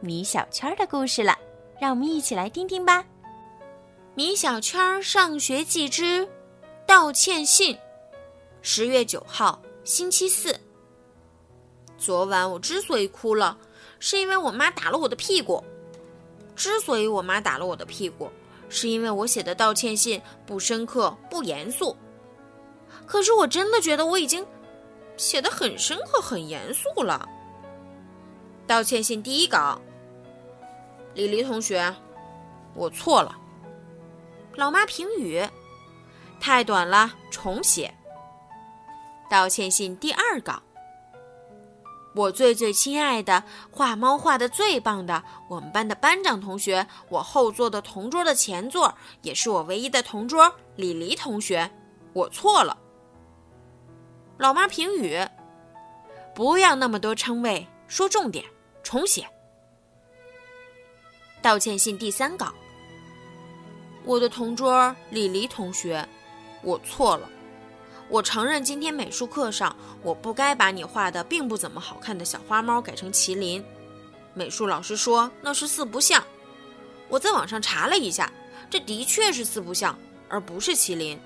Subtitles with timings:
[0.00, 1.36] 米小圈的故事了，
[1.80, 3.04] 让我们一起来听听吧。
[4.14, 6.28] 米小圈上学记之
[6.86, 7.76] 道歉信，
[8.62, 10.56] 十月九号，星期四。
[11.96, 13.58] 昨晚我之所以哭了，
[13.98, 15.62] 是因为我妈打了我的屁股。
[16.54, 18.30] 之所以我妈打了我的屁股，
[18.68, 21.96] 是因为我写的道歉信不深刻、不严肃。
[23.04, 24.46] 可是我真的觉得我已经。
[25.16, 27.28] 写的很深刻，很严肃了。
[28.68, 29.80] 道歉信第一稿，
[31.14, 31.96] 李黎同学，
[32.74, 33.34] 我错了。
[34.56, 35.42] 老妈评语，
[36.38, 37.94] 太短了，重写。
[39.30, 40.62] 道歉信第二稿，
[42.14, 51.70] 我最最亲爱的，画猫画的最棒的，我们班的班长同学，我后座的同桌的前座，也是我唯一的同桌，李黎同学，
[52.12, 52.76] 我错了。
[54.36, 55.26] 老妈评语：
[56.34, 58.44] 不要那么多称谓，说重点，
[58.88, 59.28] 重写。
[61.42, 62.54] 道歉信第三稿。
[64.02, 66.08] 我的同桌李黎同学，
[66.62, 67.28] 我错了，
[68.08, 73.62] 我承认今天美术课上我不该把你画的并不怎么好看的小花猫改成麒麟。
[74.32, 76.24] 美术老师说那是四不像，
[77.10, 78.32] 我在网上查了一下，
[78.70, 79.98] 这的确是四不像，
[80.30, 81.20] 而不是麒麟。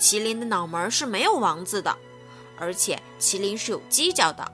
[0.00, 1.96] 麒麟的脑门是没有王字的。
[2.58, 4.52] 而且麒麟是有犄角的，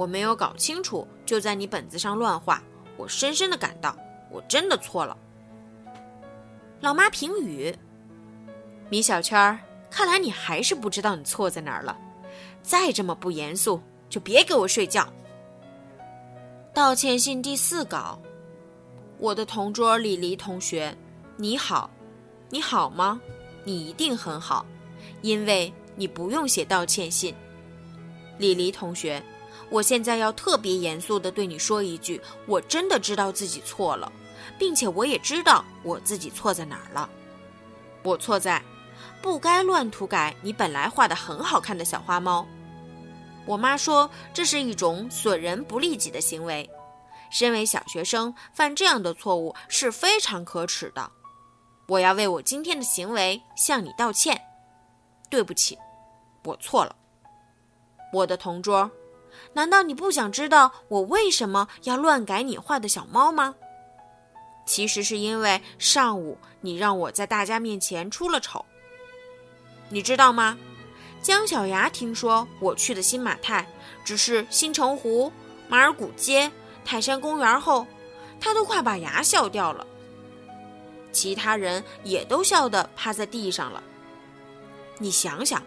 [0.00, 2.62] 我没有搞清楚，就在你本子上乱画。
[2.96, 3.94] 我深深的感到，
[4.30, 5.14] 我真的错了。
[6.80, 7.76] 老妈评语：
[8.88, 9.58] 米小圈儿，
[9.90, 11.94] 看来你还是不知道你错在哪儿了。
[12.62, 15.06] 再这么不严肃，就别给我睡觉。
[16.72, 18.18] 道歉信第四稿，
[19.18, 20.96] 我的同桌李黎同学，
[21.36, 21.90] 你好，
[22.48, 23.20] 你好吗？
[23.64, 24.64] 你一定很好，
[25.20, 25.70] 因为。
[25.96, 27.34] 你不用写道歉信，
[28.38, 29.22] 李黎同学，
[29.70, 34.10] 我现在要特别严肃地对你说一句：我真的知道自己错了，
[34.58, 37.08] 并且我也知道我自己错在哪儿了。
[38.02, 38.62] 我错在
[39.22, 42.46] 不该乱涂改你本来画的很好看的小花猫。
[43.46, 46.68] 我妈说这是一种损人不利己的行为，
[47.30, 51.10] 身为小学生犯这样的错误是非常可耻的。
[51.86, 54.40] 我要为我今天的行为向你道歉，
[55.28, 55.78] 对不起。
[56.44, 56.94] 我错了，
[58.12, 58.90] 我的同桌，
[59.52, 63.54] 难道你不想知道我为什么要乱改你画的小猫吗？
[64.66, 68.64] 其实是因为上午你让我在大家面前出了丑。
[69.88, 70.56] 你知道吗？
[71.22, 73.66] 姜小牙听说我去的新马泰
[74.04, 75.30] 只是新城湖、
[75.68, 76.50] 马尔古街、
[76.84, 77.86] 泰山公园后，
[78.40, 79.86] 他都快把牙笑掉了。
[81.12, 83.82] 其他人也都笑得趴在地上了。
[84.98, 85.62] 你想想。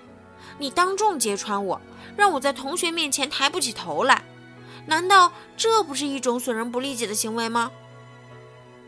[0.57, 1.81] 你当众揭穿我，
[2.15, 4.23] 让我在同学面前抬不起头来，
[4.85, 7.71] 难道这不是一种损人不利己的行为吗？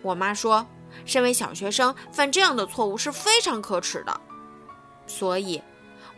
[0.01, 0.65] 我妈说，
[1.05, 4.21] 身为小学生犯这样的错误是非常可耻的，
[5.07, 5.61] 所以，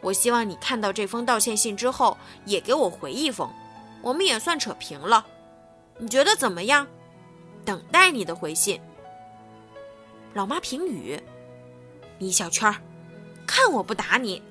[0.01, 3.49] 我希望你看到这封道歉信之后，也给我回一封，
[4.01, 5.25] 我们也算扯平了。
[5.97, 6.85] 你觉得怎么样？
[7.65, 8.79] 等待你的回信。
[10.33, 11.19] 老妈评语：
[12.19, 12.73] 米小圈，
[13.47, 14.43] 看我不打你。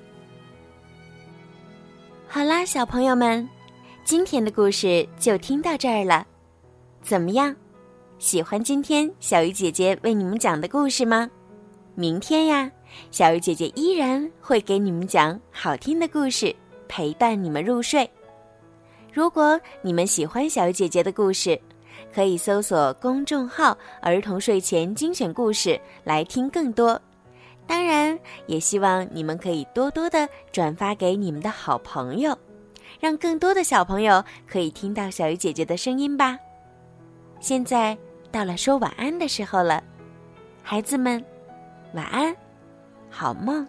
[2.37, 3.49] 好啦，小朋友们，
[4.03, 6.23] 今天的故事就听到这儿了。
[7.01, 7.55] 怎么样，
[8.19, 11.27] 喜欢今天小鱼姐姐为你们讲的故事吗？
[11.95, 12.71] 明天呀，
[13.09, 16.55] 小鱼姐姐依然会给你们讲好听的故事，
[16.87, 18.07] 陪伴你们入睡。
[19.11, 21.59] 如果你们喜欢小鱼姐姐的故事，
[22.13, 27.01] 可以搜索公众号“儿童睡前精选故事”来听更多。
[27.67, 32.37] 当然，也希望你们可以多多的转发给你们的好朋友，
[32.99, 36.39] 让更多的小朋友可以听到小鱼姐姐的声音吧。
[37.39, 37.97] 现在
[38.31, 39.83] 到了说晚安的时候了，
[40.63, 41.23] 孩子们，
[41.93, 42.35] 晚安，
[43.09, 43.67] 好梦。